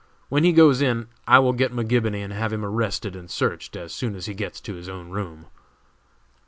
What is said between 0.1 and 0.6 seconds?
When he